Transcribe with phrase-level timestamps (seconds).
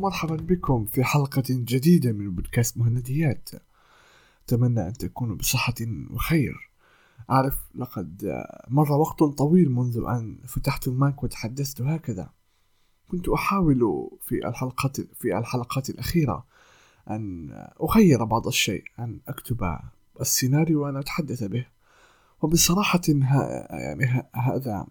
[0.00, 3.50] ومرحبا بكم في حلقة جديدة من بودكاست مهنديات.
[4.44, 5.74] أتمنى أن تكونوا بصحة
[6.10, 6.70] وخير.
[7.30, 12.30] أعرف لقد مر وقت طويل منذ أن فتحت المايك وتحدثت هكذا.
[13.08, 16.46] كنت أحاول في الحلقات في الحلقات الأخيرة
[17.10, 17.50] أن
[17.82, 19.78] أغير بعض الشيء أن أكتب
[20.20, 21.66] السيناريو وأن أتحدث به.
[22.42, 23.00] وبصراحة
[23.70, 24.86] يعني هذا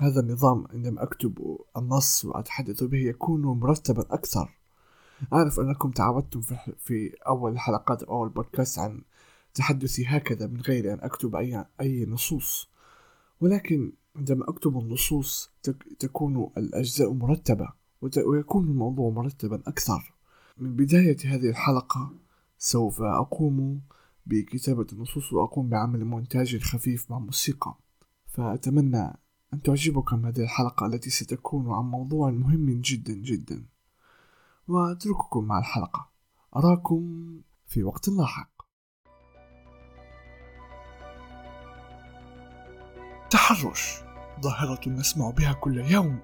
[0.00, 4.58] هذا النظام عندما أكتب النص وأتحدث به يكون مرتبا أكثر.
[5.32, 6.40] أعرف أنكم تعودتم
[6.78, 9.02] في أول حلقات أو أول بودكاست عن
[9.54, 12.68] تحدثي هكذا من غير أن أكتب أي أي نصوص.
[13.40, 15.50] ولكن عندما أكتب النصوص
[15.98, 17.68] تكون الأجزاء مرتبة
[18.26, 20.14] ويكون الموضوع مرتبا أكثر.
[20.58, 22.12] من بداية هذه الحلقة
[22.58, 23.80] سوف أقوم
[24.26, 27.74] بكتابة النصوص وأقوم بعمل مونتاج خفيف مع موسيقى.
[28.26, 29.12] فأتمنى
[29.54, 33.64] أن تعجبكم هذه الحلقة التي ستكون عن موضوع مهم جدا جدا.
[34.68, 36.08] وأترككم مع الحلقة.
[36.56, 37.32] أراكم
[37.66, 38.50] في وقت لاحق.
[43.30, 44.02] تحرش.
[44.40, 46.18] ظاهرة نسمع بها كل يوم.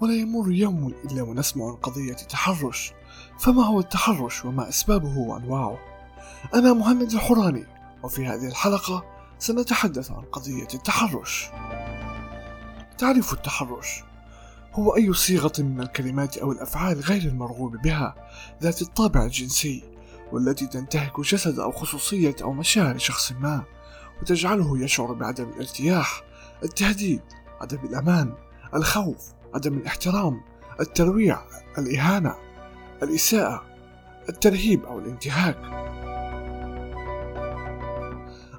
[0.00, 2.92] ولا يمر يوم إلا ونسمع عن قضية تحرش.
[3.38, 5.78] فما هو التحرش وما أسبابه وأنواعه؟
[6.54, 7.66] أنا مهند الحراني.
[8.02, 9.04] وفي هذه الحلقة
[9.38, 11.50] سنتحدث عن قضية التحرش.
[12.98, 14.04] تعريف التحرش.
[14.74, 18.14] هو أي صيغة من الكلمات أو الأفعال غير المرغوب بها
[18.62, 19.82] ذات الطابع الجنسي
[20.32, 23.62] والتي تنتهك جسد أو خصوصية أو مشاعر شخص ما
[24.22, 26.22] وتجعله يشعر بعدم الارتياح
[26.62, 27.22] التهديد
[27.60, 28.34] عدم الأمان
[28.74, 29.18] الخوف
[29.54, 30.40] عدم الاحترام
[30.80, 31.38] الترويع
[31.78, 32.34] الإهانة
[33.02, 33.64] الإساءة
[34.28, 35.58] الترهيب أو الانتهاك.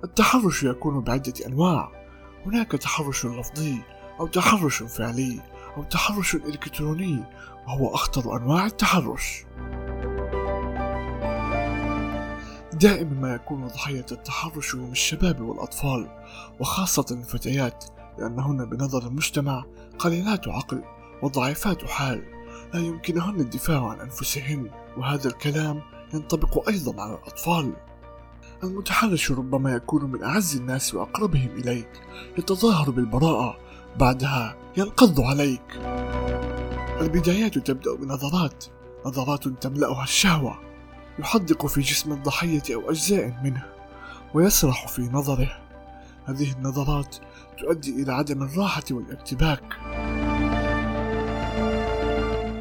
[0.04, 1.92] التحرش يكون بعدة أنواع.
[2.46, 3.82] هناك تحرش لفظي
[4.20, 5.42] أو تحرش فعلي
[5.78, 7.24] أو تحرش إلكتروني
[7.68, 9.46] وهو أخطر أنواع التحرش.
[12.74, 16.08] دائما ما يكون ضحية التحرش هم الشباب والأطفال
[16.60, 17.86] وخاصة الفتيات
[18.20, 19.66] لأنهن بنظر المجتمع
[20.00, 20.84] قليلات عقل
[21.24, 22.24] وضعيفات حال
[22.74, 25.82] لا يمكنهن الدفاع عن أنفسهن وهذا الكلام
[26.14, 27.74] ينطبق أيضا على الأطفال.
[28.64, 32.02] المتحرش ربما يكون من أعز الناس وأقربهم إليك
[32.38, 33.58] يتظاهر بالبراءة
[33.98, 35.80] بعدها ينقض عليك.
[37.02, 38.66] البدايات تبدأ بنظرات
[39.06, 40.60] نظرات تملأها الشهوة
[41.20, 43.64] يحدق في جسم الضحية أو أجزاء منه
[44.34, 45.62] ويسرح في نظره.
[46.26, 47.16] هذه النظرات
[47.60, 49.74] تؤدي إلى عدم الراحة والارتباك.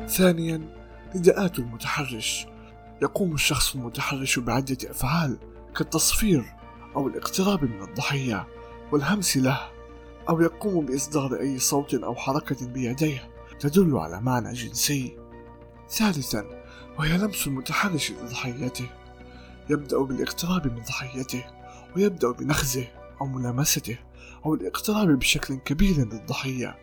[0.08, 0.74] ثانيا
[1.14, 2.46] نداءات المتحرش.
[3.02, 5.38] يقوم الشخص المتحرش بعدة أفعال
[5.76, 6.44] كالتصفير
[6.96, 8.46] أو الاقتراب من الضحية
[8.92, 9.77] والهمس له.
[10.28, 13.30] أو يقوم بإصدار أي صوت أو حركة بيديه
[13.60, 15.16] تدل على معنى جنسي.
[15.90, 16.64] ثالثا
[16.98, 18.90] وهي لمس المتحرش لضحيته.
[19.70, 21.44] يبدأ بالاقتراب من ضحيته
[21.96, 22.86] ويبدأ بنخزه
[23.20, 23.98] أو ملامسته
[24.46, 26.78] أو الاقتراب بشكل كبير للضحية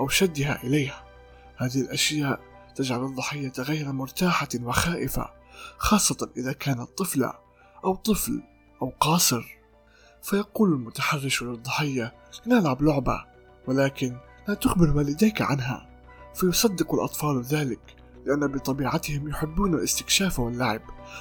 [0.00, 1.04] أو شدها إليها.
[1.56, 2.40] هذه الأشياء
[2.76, 5.30] تجعل الضحية غير مرتاحة وخائفة
[5.78, 7.32] خاصة إذا كانت طفلة
[7.84, 8.42] أو طفل
[8.82, 9.63] أو قاصر.
[10.24, 12.14] فيقول المتحرش للضحية
[12.46, 13.24] نلعب لعبة
[13.66, 14.16] ولكن
[14.48, 15.86] لا تخبر والديك عنها.
[16.34, 17.96] فيصدق الأطفال ذلك
[18.26, 20.80] لأن بطبيعتهم يحبون الاستكشاف واللعب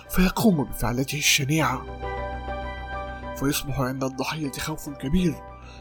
[0.10, 1.86] فيقوم بفعلته الشنيعة.
[3.36, 5.36] فيصبح عند الضحية خوف كبير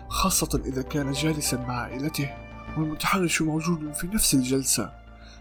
[0.09, 2.31] خاصة إذا كان جالسا مع عائلته
[2.77, 4.93] والمتحرش موجود في نفس الجلسة.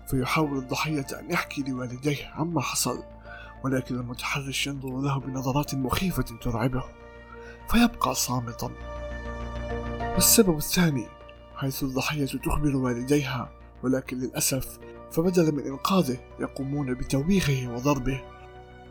[0.08, 3.04] فيحاول الضحية أن يحكي لوالديه عما حصل
[3.64, 7.01] ولكن المتحرش ينظر له بنظرات مخيفة ترعبه.
[7.72, 8.72] فيبقى صامتا.
[10.14, 11.08] والسبب الثاني
[11.56, 13.52] حيث الضحية تخبر والديها
[13.84, 14.80] ولكن للأسف
[15.12, 18.22] فبدلا من إنقاذه يقومون بتوبيخه وضربه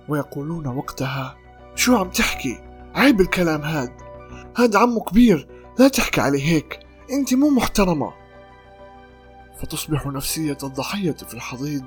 [0.08, 1.36] ويقولون وقتها
[1.74, 2.60] شو عم تحكي؟
[2.94, 3.92] عيب الكلام هاد.
[4.56, 5.48] هاد عمو كبير
[5.78, 6.80] لا تحكي عليه هيك.
[7.10, 8.12] أنت مو محترمة.
[9.60, 11.84] فتصبح نفسية الضحية في الحضيض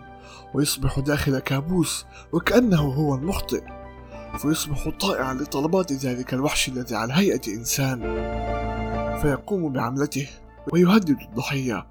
[0.53, 3.82] ويصبح داخل كابوس وكأنه هو المخطئ.
[4.37, 7.99] فيصبح طائعا لطلبات ذلك الوحش الذي على هيئة إنسان.
[9.21, 10.27] فيقوم بعملته
[10.73, 11.87] ويهدد الضحية.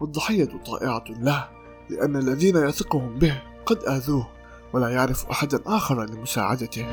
[0.00, 1.48] والضحية طائعة له
[1.90, 4.28] لأن الذين يثقهم به قد آذوه
[4.72, 6.86] ولا يعرف أحدا آخر لمساعدته.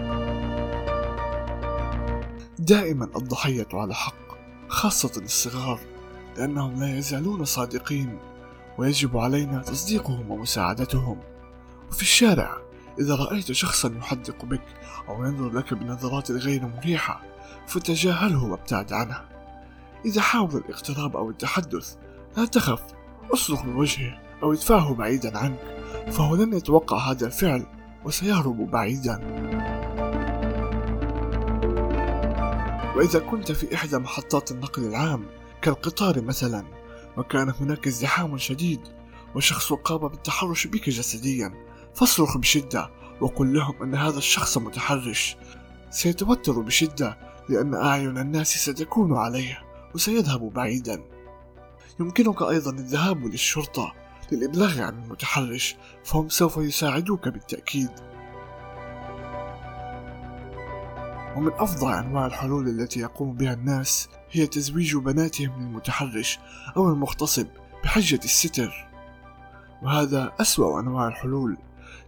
[2.60, 4.14] دائما الضحية على حق
[4.68, 5.80] خاصة الصغار
[6.38, 8.20] لأنهم لا يزالون صادقين
[8.78, 11.18] ويجب علينا تصديقهم ومساعدتهم.
[11.92, 12.62] وفي الشارع
[13.00, 14.63] إذا رأيت شخصا يحدق بك
[15.10, 17.22] أو ينظر لك بنظرات غير مريحة
[17.68, 19.22] فتجاهله وابتعد عنه.
[20.06, 21.95] إذا حاول الاقتراب أو التحدث
[22.38, 22.81] لا تخف
[23.34, 25.60] اصرخ من وجهه أو ادفعه بعيدا عنك
[26.12, 27.66] فهو لن يتوقع هذا الفعل
[28.06, 29.19] وسيهرب بعيدا.
[32.95, 35.25] وإذا كنت في إحدى محطات النقل العام
[35.62, 36.63] كالقطار مثلا
[37.18, 38.81] وكان هناك ازدحام شديد
[39.36, 41.73] وشخص قام بالتحرش بك جسديا.
[41.95, 42.90] فاصرخ بشدة
[43.22, 45.38] وقل لهم أن هذا الشخص متحرش.
[45.90, 47.18] سيتوتر بشدة
[47.50, 49.60] لأن أعين الناس ستكون عليه
[49.95, 51.04] وسيذهب بعيدا.
[52.00, 53.94] يمكنك أيضا الذهاب للشرطة
[54.31, 57.90] للإبلاغ عن المتحرش فهم سوف يساعدوك بالتأكيد.
[61.36, 66.40] ومن أفظع أنواع الحلول التي يقوم بها الناس هي تزويج بناتهم للمتحرش
[66.78, 67.48] أو المغتصب
[67.84, 68.88] بحجة الستر.
[69.81, 71.57] وهذا أسوأ أنواع الحلول.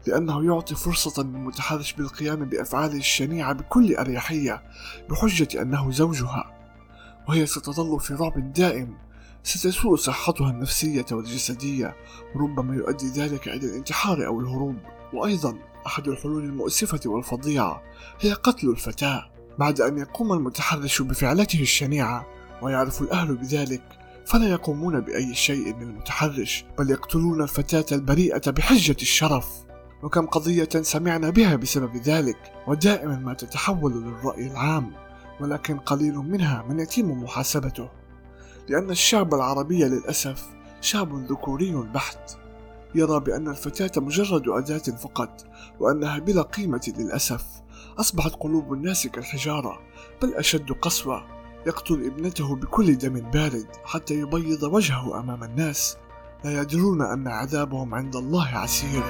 [0.08, 4.64] لأنه يعطي فرصة للمتحرش بالقيام بأفعاله الشنيعة بكل أريحية
[5.10, 6.52] بحجة أنه زوجها.
[7.28, 8.98] وهي ستظل في رعب دائم.
[9.44, 11.96] ستسوء صحتها النفسية والجسدية.
[12.36, 14.76] وربما يؤدي ذلك إلى الانتحار أو الهروب.
[15.14, 15.58] وأيضا
[15.88, 17.82] أحد الحلول المؤسفة والفظيعة
[18.22, 19.32] هي قتل الفتاة.
[19.60, 22.26] بعد أن يقوم المتحرش بفعلته الشنيعة
[22.62, 23.84] ويعرف الأهل بذلك
[24.26, 29.65] فلا يقومون بأي شيء للمتحرش بل يقتلون الفتاة البريئة بحجة الشرف.
[30.06, 32.38] وكم قضية سمعنا بها بسبب ذلك
[32.68, 34.92] ودائما ما تتحول للرأي العام
[35.40, 37.90] ولكن قليل منها من يتم محاسبته.
[38.70, 40.46] لأن الشعب العربي للأسف
[40.82, 42.38] شعب ذكوري بحت.
[42.96, 45.46] يرى بأن الفتاة مجرد أداة فقط
[45.80, 47.46] وأنها بلا قيمة للأسف.
[48.00, 49.80] أصبحت قلوب الناس كالحجارة
[50.22, 51.26] بل أشد قسوة.
[51.68, 55.98] يقتل ابنته بكل دم بارد حتى يبيض وجهه أمام الناس.
[56.44, 59.04] لا يدرون أن عذابهم عند الله عسير.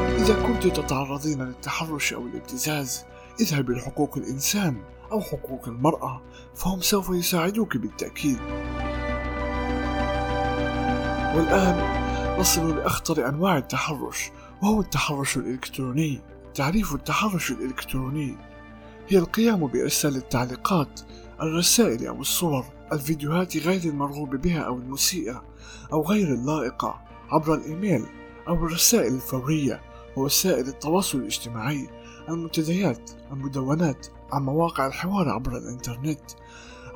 [0.00, 3.04] إذا كنت تتعرضين للتحرش أو الابتزاز
[3.40, 4.82] اذهبي لحقوق الإنسان
[5.12, 6.22] أو حقوق المرأة
[6.54, 8.38] فهم سوف يساعدوك بالتأكيد.
[11.34, 12.00] والآن
[12.40, 14.30] نصل لأخطر أنواع التحرش
[14.62, 16.20] وهو التحرش الإلكتروني.
[16.54, 18.36] تعريف التحرش الإلكتروني.
[19.08, 21.00] هي القيام بإرسال التعليقات
[21.42, 25.42] الرسائل أو الصور الفيديوهات غير المرغوب بها أو المسيئة
[25.92, 27.00] أو غير اللائقة
[27.30, 28.06] عبر الإيميل
[28.48, 29.89] أو الرسائل الفورية.
[30.16, 31.88] ووسائل التواصل الاجتماعي
[32.28, 36.20] المنتديات المدونات عن مواقع الحوار عبر الإنترنت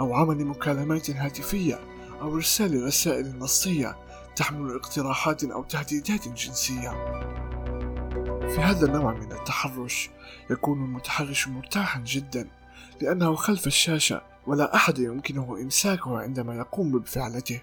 [0.01, 1.81] أو عمل مكالمات هاتفية
[2.21, 3.97] أو إرسال رسائل نصية
[4.37, 6.91] تحمل اقتراحات أو تهديدات جنسية.
[8.49, 10.11] في هذا النوع من التحرش
[10.51, 12.49] يكون المتحرش مرتاحا جدا
[13.01, 17.61] لأنه خلف الشاشة ولا أحد يمكنه إمساكه عندما يقوم بفعلته.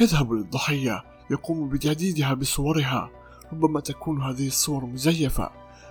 [0.00, 3.10] يذهب للضحية يقوم بتهديدها بصورها.
[3.52, 5.50] ربما تكون هذه الصور مزيفة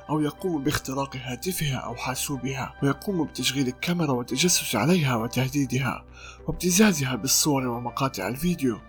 [0.09, 6.06] أو يقوم باختراق هاتفها أو حاسوبها ويقوم بتشغيل الكاميرا والتجسس عليها وتهديدها
[6.47, 8.79] وابتزازها بالصور ومقاطع الفيديو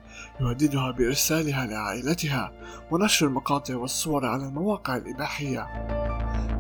[0.41, 2.53] يهددها بإرسالها لعائلتها
[2.91, 5.67] ونشر المقاطع والصور على المواقع الإباحية.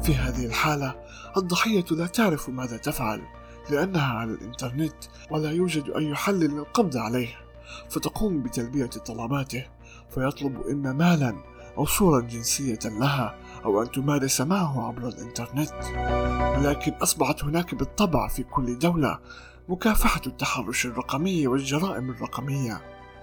[0.02, 0.94] في هذه الحالة
[1.36, 3.22] الضحية لا تعرف ماذا تفعل
[3.70, 7.28] لأنها على الإنترنت ولا يوجد أي حل للقبض عليه
[7.90, 9.66] فتقوم بتلبية طلباته
[10.10, 13.34] فيطلب إما مالا أو صورا جنسية لها
[13.64, 15.72] أو أن تمارس معه عبر الإنترنت.
[16.58, 19.18] ولكن أصبحت هناك بالطبع في كل دولة
[19.68, 22.80] مكافحة التحرش الرقمي والجرائم الرقمية.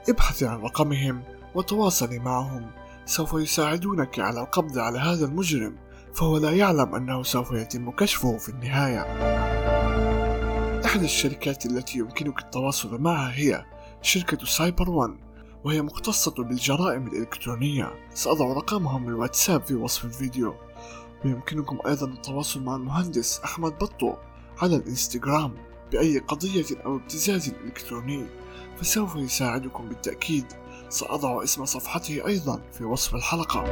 [0.09, 1.23] ابحثي عن رقمهم
[1.55, 2.71] وتواصلي معهم.
[3.05, 5.75] سوف يساعدونك على القبض على هذا المجرم
[6.13, 9.01] فهو لا يعلم أنه سوف يتم كشفه في النهاية.
[10.85, 13.65] إحدى الشركات التي يمكنك التواصل معها هي
[14.01, 15.26] شركة سايبر وان.
[15.63, 20.55] وهي مختصة بالجرائم الإلكترونية سأضع رقمهم الواتساب في وصف الفيديو
[21.25, 24.13] ويمكنكم أيضا التواصل مع المهندس أحمد بطو
[24.61, 25.53] على الإنستغرام
[25.91, 28.25] بأي قضية أو ابتزاز إلكتروني
[28.77, 30.45] فسوف يساعدكم بالتأكيد
[30.89, 33.63] سأضع اسم صفحته أيضا في وصف الحلقة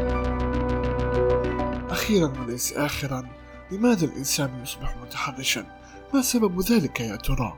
[1.89, 3.29] أخيرا وليس آخرا
[3.71, 5.65] لماذا الإنسان يصبح متحرشا؟
[6.13, 7.57] ما سبب ذلك يا ترى؟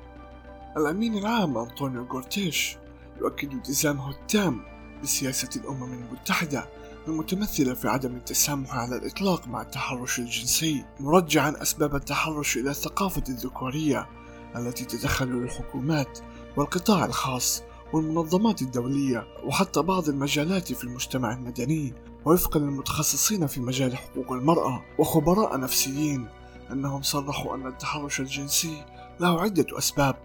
[0.77, 2.77] الأمين العام أنطونيو غورتيش
[3.21, 4.61] يؤكد التزامه التام
[5.03, 6.69] بسياسة الأمم المتحدة
[7.07, 14.09] المتمثلة في عدم التسامح على الإطلاق مع التحرش الجنسي مرجعا أسباب التحرش إلى الثقافة الذكورية
[14.55, 16.19] التي تدخل الحكومات
[16.57, 21.93] والقطاع الخاص والمنظمات الدولية وحتى بعض المجالات في المجتمع المدني
[22.25, 26.27] وفقا للمتخصصين في مجال حقوق المرأة وخبراء نفسيين
[26.71, 28.85] أنهم صرحوا أن التحرش الجنسي
[29.19, 30.15] له عدة أسباب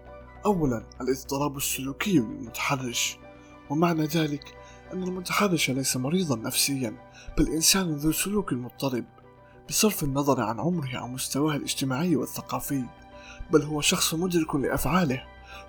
[0.45, 3.17] أولا الاضطراب السلوكي للمتحرش
[3.69, 4.55] ومعنى ذلك
[4.93, 6.97] أن المتحرش ليس مريضا نفسيا
[7.37, 9.05] بل إنسان ذو سلوك مضطرب
[9.69, 12.85] بصرف النظر عن عمره أو مستواه الاجتماعي والثقافي
[13.51, 15.23] بل هو شخص مدرك لأفعاله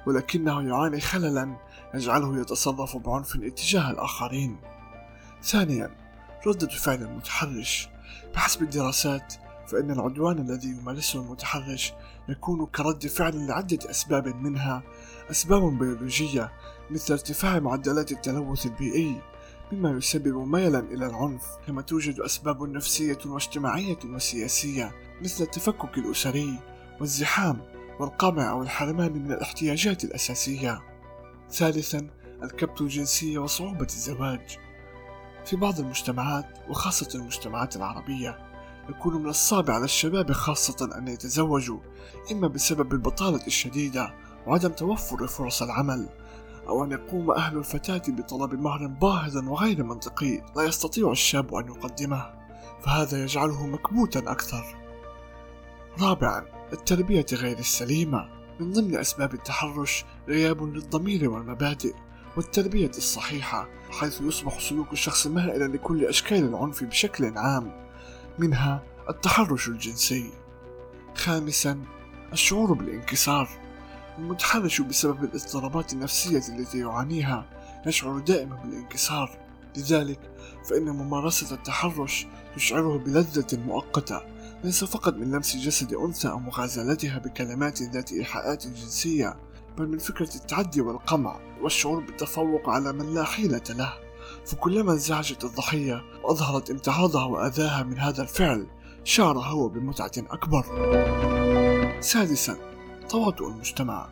[0.06, 1.56] ولكنه يعاني خللا
[1.94, 4.56] يجعله يتصرف بعنف اتجاه الآخرين.
[5.42, 5.96] ثانيا
[6.46, 7.88] ردة فعل المتحرش
[8.34, 9.34] بحسب الدراسات
[9.68, 11.92] فإن العدوان الذي يمارسه المتحرش
[12.28, 14.82] يكون كرد فعل لعدة أسباب منها
[15.30, 16.52] أسباب بيولوجية
[16.90, 19.20] مثل ارتفاع معدلات التلوث البيئي
[19.72, 24.92] مما يسبب ميلا إلى العنف كما توجد أسباب نفسية واجتماعية وسياسية
[25.22, 26.58] مثل التفكك الأسري
[27.00, 27.60] والزحام
[28.00, 30.82] والقمع أو الحرمان من الاحتياجات الأساسية.
[31.50, 32.10] ثالثا
[32.42, 34.58] الكبت الجنسي وصعوبة الزواج.
[35.44, 38.53] في بعض المجتمعات وخاصة المجتمعات العربية
[38.88, 41.78] يكون من الصعب على الشباب خاصة أن يتزوجوا
[42.32, 44.14] إما بسبب البطالة الشديدة
[44.46, 46.08] وعدم توفر فرص العمل
[46.68, 52.34] أو أن يقوم أهل الفتاة بطلب مهر باهظ وغير منطقي لا يستطيع الشاب أن يقدمه
[52.82, 54.64] فهذا يجعله مكبوتا أكثر.
[56.00, 58.28] رابعا التربية غير السليمة.
[58.60, 61.94] من ضمن أسباب التحرش غياب للضمير والمبادئ
[62.36, 67.83] والتربية الصحيحة حيث يصبح سلوك الشخص مائلا لكل أشكال العنف بشكل عام.
[68.38, 70.30] منها التحرش الجنسي.
[71.14, 71.80] خامسا
[72.32, 73.48] الشعور بالانكسار
[74.18, 77.46] المتحرش بسبب الاضطرابات النفسية التي يعانيها
[77.86, 79.38] يشعر دائما بالانكسار.
[79.76, 80.20] لذلك
[80.70, 82.26] فإن ممارسة التحرش
[82.56, 84.20] تشعره بلذة مؤقتة
[84.64, 89.36] ليس فقط من لمس جسد أنثى أو مغازلتها بكلمات ذات إيحاءات جنسية
[89.78, 94.03] بل من فكرة التعدي والقمع والشعور بالتفوق على من لا حيلة له.
[94.46, 98.66] فكلما انزعجت الضحية وأظهرت امتعاضها وأذاها من هذا الفعل
[99.04, 100.64] شعر هو بمتعة أكبر.
[102.00, 102.56] سادسا
[103.08, 104.08] تواطؤ المجتمع.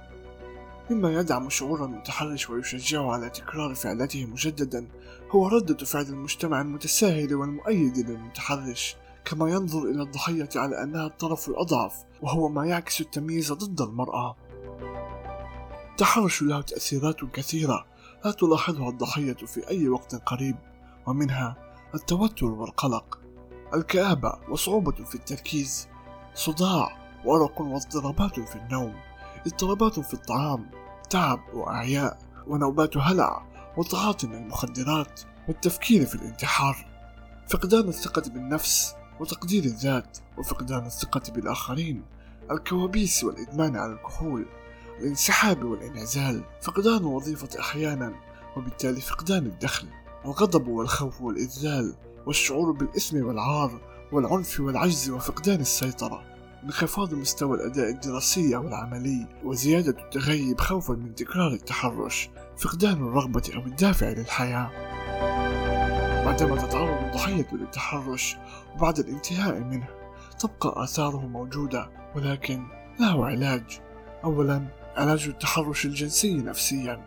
[0.90, 4.88] مما يدعم شعور المتحرش ويشجعه على تكرار فعلته مجددا
[5.30, 11.94] هو ردة فعل المجتمع المتساهل والمؤيد للمتحرش كما ينظر إلى الضحية على أنها الطرف الأضعف
[12.22, 14.36] وهو ما يعكس التمييز ضد المرأة.
[15.90, 17.86] التحرش له تأثيرات كثيرة.
[18.24, 20.56] لا تلاحظها الضحية في أي وقت قريب
[21.06, 21.56] ومنها
[21.94, 23.20] التوتر والقلق
[23.74, 25.88] الكآبة وصعوبة في التركيز
[26.34, 28.94] صداع وأرق واضطرابات في النوم
[29.46, 30.70] اضطرابات في الطعام
[31.10, 36.86] تعب وأعياء ونوبات هلع وتعاطي المخدرات والتفكير في الانتحار.
[37.48, 42.02] فقدان الثقة بالنفس وتقدير الذات وفقدان الثقة بالآخرين
[42.50, 44.46] الكوابيس والإدمان على الكحول.
[45.00, 48.14] الانسحاب والانعزال فقدان الوظيفة أحيانا
[48.56, 49.88] وبالتالي فقدان الدخل
[50.24, 51.94] الغضب والخوف والإذلال
[52.26, 53.80] والشعور بالإثم والعار
[54.12, 56.22] والعنف والعجز وفقدان السيطرة.
[56.64, 63.60] انخفاض مستوى الأداء الدراسي أو العملي وزيادة التغيب خوفا من تكرار التحرش فقدان الرغبة أو
[63.60, 64.70] الدافع للحياة.
[66.24, 68.36] بعدما تتعرض الضحية للتحرش
[68.74, 69.88] وبعد الانتهاء منه
[70.38, 72.66] تبقى آثاره موجودة ولكن
[73.00, 73.80] له علاج.
[74.24, 77.00] أولا علاج التحرش الجنسي نفسيا؟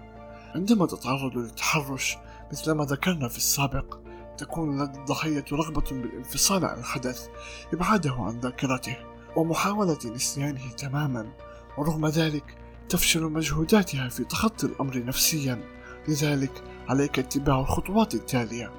[0.55, 2.17] عندما تتعرض للتحرش
[2.51, 3.97] مثل ما ذكرنا في السابق
[4.37, 7.27] تكون لدى الضحية رغبة بالانفصال عن الحدث
[7.73, 8.97] إبعاده عن ذاكرته
[9.35, 11.33] ومحاولة نسيانه تماما
[11.77, 12.57] ورغم ذلك
[12.89, 15.63] تفشل مجهوداتها في تخطي الأمر نفسيا.
[16.07, 18.71] لذلك عليك اتباع الخطوات التالية.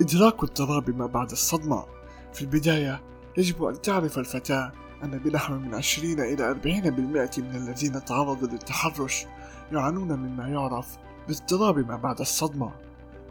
[0.00, 1.84] إدراك اضطراب ما بعد الصدمة.
[2.32, 3.02] في البداية
[3.36, 4.72] يجب أن تعرف الفتاة
[5.04, 9.26] أن بنحو من 20 إلى 40% من الذين تعرضوا للتحرش
[9.72, 12.72] يعانون مما يعرف باضطراب ما بعد الصدمة.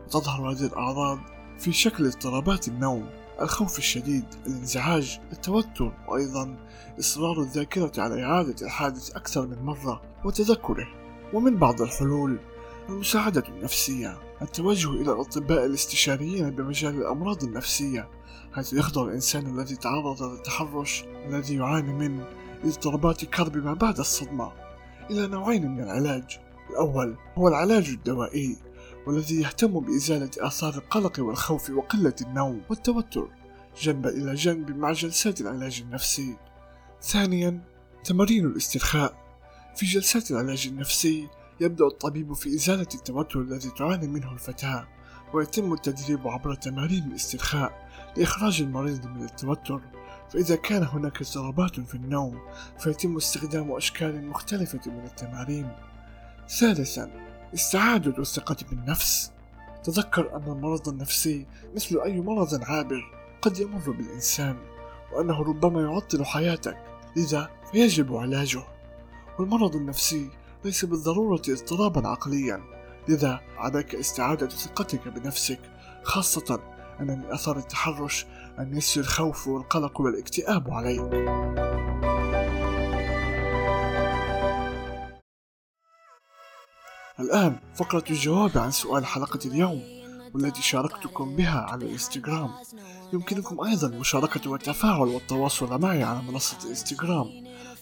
[0.05, 1.19] وتظهر هذه الأعراض
[1.59, 3.09] في شكل اضطرابات النوم
[3.41, 6.57] الخوف الشديد الانزعاج التوتر وأيضا
[6.99, 10.87] إصرار الذاكرة على إعادة الحادث أكثر من مرة وتذكره.
[11.33, 12.39] ومن بعض الحلول
[12.89, 18.09] المساعدة النفسية التوجه إلى الأطباء الاستشاريين بمجال الأمراض النفسية
[18.53, 22.23] حيث يخضع الإنسان الذي تعرض للتحرش الذي يعاني من
[22.63, 24.51] اضطرابات كرب ما بعد الصدمة.
[25.11, 26.39] إلى نوعين من العلاج.
[26.69, 28.57] الأول هو العلاج الدوائي
[29.07, 33.27] والذي يهتم بإزالة آثار القلق والخوف وقلة النوم والتوتر
[33.81, 36.37] جنبا إلى جنب مع جلسات العلاج النفسي.
[37.01, 37.59] ثانيا
[38.03, 39.23] تمارين الاسترخاء.
[39.75, 41.27] في جلسات العلاج النفسي
[41.59, 44.87] يبدأ الطبيب في إزالة التوتر الذي تعاني منه الفتاة
[45.33, 49.81] ويتم التدريب عبر تمارين الاسترخاء لإخراج المريض من التوتر.
[50.29, 52.39] فإذا كان هناك اضطرابات في النوم
[52.79, 55.69] فيتم استخدام أشكال مختلفة من التمارين.
[56.49, 57.11] ثالثا
[57.53, 59.31] استعادة الثقة بالنفس.
[59.83, 61.45] تذكر أن المرض النفسي
[61.75, 63.01] مثل أي مرض عابر
[63.41, 64.57] قد يمر بالإنسان
[65.13, 66.77] وأنه ربما يعطل حياتك
[67.15, 68.63] لذا فيجب علاجه.
[69.39, 70.29] والمرض النفسي
[70.65, 72.63] ليس بالضرورة اضطرابا عقليا.
[73.07, 75.59] لذا عليك استعادة ثقتك بنفسك
[76.03, 76.59] خاصة
[76.99, 78.25] أن من أثر التحرش
[78.59, 81.01] أن يسري الخوف والقلق والاكتئاب عليك.
[87.19, 89.83] الآن فقرة الجواب عن سؤال حلقة اليوم
[90.33, 92.49] والتي شاركتكم بها على الإنستغرام.
[93.13, 97.27] يمكنكم أيضا مشاركة والتفاعل والتواصل معي على منصة الإنستغرام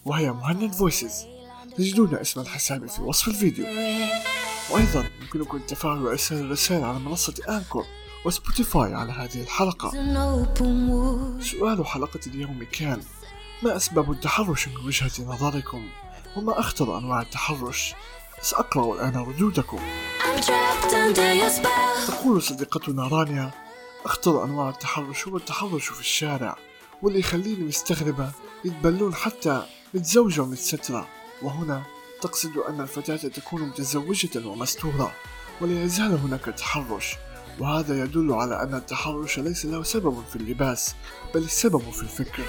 [0.05, 1.40] وهي مهند فويسز.
[1.77, 3.65] تجدون اسم الحساب في وصف الفيديو.
[4.69, 7.85] وأيضا يمكنكم التفاعل وإرسال الرسائل على منصة أنكور
[8.25, 9.91] وسبوتيفاي على هذه الحلقة.
[11.41, 13.01] سؤال حلقة اليوم كان
[13.63, 15.89] ما أسباب التحرش من وجهة نظركم؟
[16.35, 17.93] وما أخطر أنواع التحرش؟
[18.41, 19.79] سأقرأ الآن ردودكم.
[22.07, 23.51] تقول صديقتنا رانيا
[24.05, 26.55] أخطر أنواع التحرش هو التحرش في الشارع
[27.01, 28.31] واللي يخليني مستغربة
[28.65, 31.07] يتبلون حتى متزوجة ومتسترة
[31.41, 31.83] وهنا
[32.21, 35.13] تقصد أن الفتاة تكون متزوجة ومستورة
[35.61, 37.15] ولا يزال هناك تحرش
[37.59, 40.95] وهذا يدل على أن التحرش ليس له سبب في اللباس
[41.35, 42.43] بل السبب في الفكر.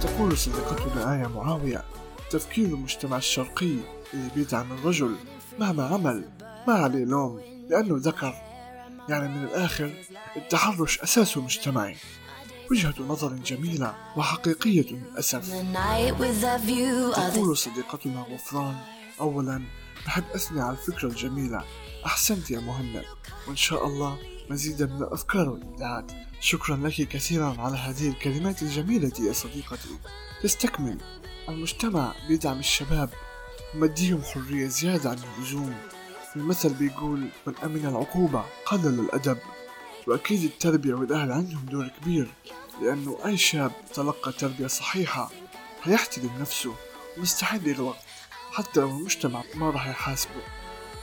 [0.00, 1.84] تقول صديقتنا آية معاوية
[2.30, 3.76] تفكير المجتمع الشرقي
[4.14, 5.16] اللي بيدعم الرجل
[5.58, 6.28] مهما عمل
[6.68, 8.34] ما عليه لوم لأنه ذكر.
[9.08, 9.90] يعني من الآخر
[10.36, 11.96] التحرش أساسه مجتمعي.
[12.70, 15.52] وجهة نظر جميلة وحقيقية للأسف.
[17.34, 18.76] تقول صديقتنا غفران
[19.20, 19.62] أولا
[20.06, 21.64] بحب أثني على الفكرة الجميلة.
[22.06, 23.04] أحسنت يا مهند.
[23.48, 24.18] وإن شاء الله
[24.50, 26.12] مزيدا من الأفكار والإبداعات.
[26.40, 29.98] شكرا لك كثيرا على هذه الكلمات الجميلة يا صديقتي.
[30.42, 30.98] تستكمل.
[31.48, 33.10] المجتمع بيدعم الشباب.
[33.74, 35.74] ومديهم حرية زيادة عن اللزوم.
[36.36, 39.38] المثل بيقول من أمن العقوبة قلل الأدب.
[40.06, 42.28] وأكيد التربية والأهل عندهم دور كبير
[42.82, 45.30] لأنه أي شاب تلقى تربية صحيحة
[45.82, 46.74] هيحترم نفسه
[47.18, 47.96] ومستحيل يغلط
[48.52, 50.42] حتى لو المجتمع ما راح يحاسبه.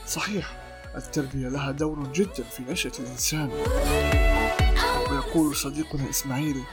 [0.07, 0.63] صحيح
[0.95, 3.51] التربية لها دور جدا في نشأة الإنسان.
[5.12, 6.63] ويقول صديقنا إسماعيل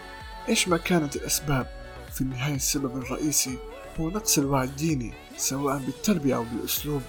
[0.48, 1.66] إيش ما كانت الأسباب
[2.14, 3.58] في النهاية السبب الرئيسي
[4.00, 7.02] هو نقص الوعي الديني سواء بالتربية أو بالأسلوب.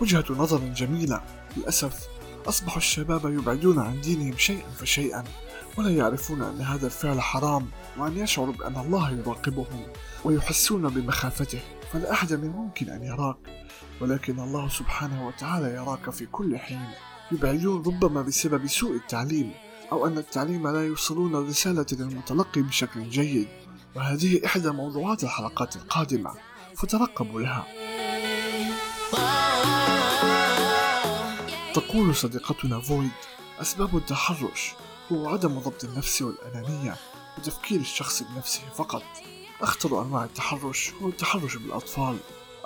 [0.00, 1.22] وجهة نظر جميلة
[1.56, 2.09] للأسف
[2.48, 5.24] أصبح الشباب يبعدون عن دينهم شيئا فشيئا
[5.78, 9.86] ولا يعرفون أن هذا الفعل حرام وأن يشعروا بأن الله يراقبهم
[10.24, 11.60] ويحسون بمخافته.
[11.92, 13.36] فلا أحد من ممكن أن يراك
[14.00, 16.88] ولكن الله سبحانه وتعالى يراك في كل حين.
[17.32, 19.52] يبعدون ربما بسبب سوء التعليم
[19.92, 23.48] أو أن التعليم لا يوصلون الرسالة للمتلقي بشكل جيد.
[23.94, 26.30] وهذه إحدى موضوعات الحلقات القادمة
[26.76, 27.66] فترقبوا لها.
[31.90, 33.10] تقول صديقتنا فويد
[33.60, 34.72] أسباب التحرش
[35.12, 36.96] هو عدم ضبط النفس والأنانية
[37.38, 39.02] وتفكير الشخص بنفسه فقط.
[39.62, 42.16] أخطر أنواع التحرش هو التحرش بالأطفال.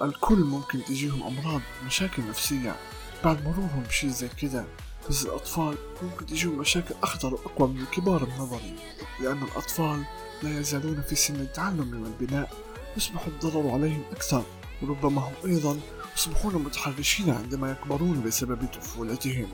[0.03, 2.77] الكل ممكن تجيهم أمراض ومشاكل نفسية.
[3.25, 4.65] بعد مرورهم بشي زي كده
[5.09, 8.77] بس الأطفال ممكن تجيهم مشاكل أخطر وأقوى من الكبار بنظري
[9.21, 10.05] لأن الأطفال
[10.43, 12.53] لا يزالون في سن التعلم والبناء
[12.97, 14.45] يصبح الضرر عليهم أكثر.
[14.83, 15.81] وربما هم أيضا
[16.17, 19.49] يصبحون متحرشين عندما يكبرون بسبب طفولتهم.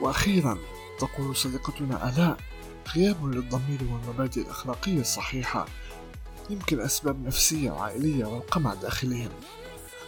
[0.00, 0.58] وأخيرا
[0.98, 2.36] تقول صديقتنا آلاء
[2.94, 5.66] غياب للضمير والمبادئ الأخلاقية الصحيحة
[6.50, 9.30] يمكن أسباب نفسية وعائلية والقمع داخلهم.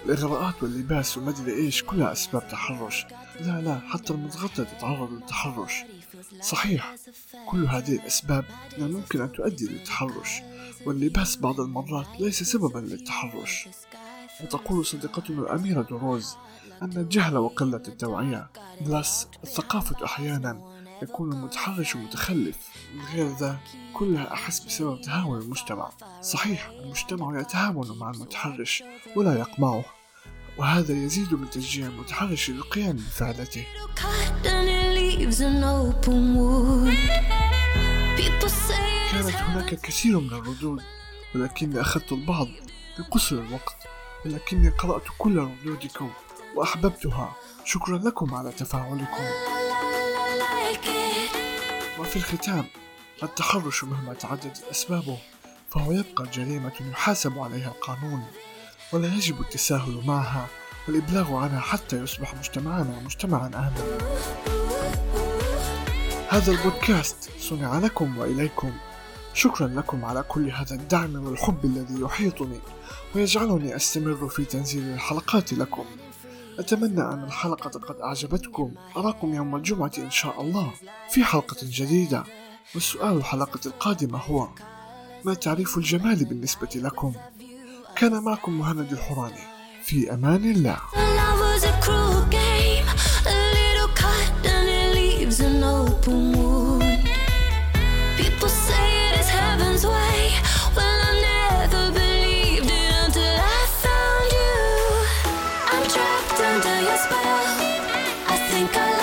[0.07, 3.07] الإغراءات واللباس ومدري إيش كلها أسباب تحرش.
[3.41, 5.73] لا لا حتى المتغطى تتعرض للتحرش.
[6.41, 6.95] صحيح
[7.49, 8.45] كل هذه الأسباب
[8.79, 10.31] ممكن أن تؤدي للتحرش
[10.87, 13.69] واللباس بعض المرات ليس سببا للتحرش.
[14.45, 16.37] وتقول صديقتنا الأميرة دروز
[16.83, 22.57] أن الجهل وقلة التوعية بلس الثقافة أحيانا يكون المتحرش متخلف
[22.95, 23.59] من غير ذا
[23.95, 25.91] كلها أحس بسبب تهاون المجتمع.
[26.23, 28.83] صحيح المجتمع يتهاون مع المتحرش
[29.17, 29.85] ولا يقمعه
[30.59, 33.67] وهذا يزيد من تشجيع المتحرش للقيام بفعلته
[39.13, 40.83] كانت هناك كثير من الردود
[41.35, 42.49] ولكني أخذت البعض
[42.99, 43.78] بقصر الوقت.
[44.27, 46.11] ولكني قرأت كل ردودكم
[46.55, 47.37] وأحببتها.
[47.65, 49.25] شكرا لكم على تفاعلكم.
[51.99, 52.65] وفي الختام
[53.23, 55.19] التحرش مهما تعددت أسبابه
[55.71, 58.25] فهو يبقى جريمة يحاسب عليها القانون
[58.93, 60.47] ولا يجب التساهل معها
[60.89, 63.99] والإبلاغ عنها حتى يصبح مجتمعنا مجتمعا آمنا.
[66.29, 68.73] هذا البودكاست صنع لكم وإليكم.
[69.35, 72.61] شكرا لكم على كل هذا الدعم والحب الذي يحيطني
[73.15, 75.85] ويجعلني أستمر في تنزيل الحلقات لكم.
[76.59, 78.75] أتمنى أن الحلقة قد أعجبتكم.
[78.97, 80.73] أراكم يوم الجمعة إن شاء الله
[81.11, 82.25] في حلقة جديدة.
[82.75, 84.49] والسؤال الحلقة القادمة هو
[85.25, 87.13] ما تعريف الجمال بالنسبة لكم؟
[87.97, 89.41] كان معكم مهند الحوراني
[89.85, 90.79] في أمان الله.
[106.91, 107.19] A spell.
[108.29, 108.98] I think I.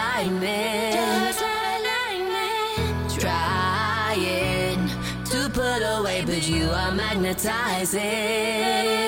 [0.00, 0.94] alignment.
[0.94, 3.20] Just alignment.
[3.20, 4.88] Trying
[5.24, 8.99] to put away, but you are magnetizing.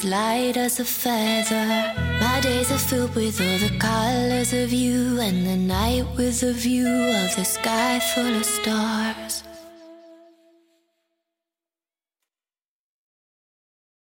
[0.00, 1.92] Feels light as a feather.
[2.20, 6.52] My days are filled with all the colors of you, and the night with a
[6.52, 9.29] view of the sky full of stars.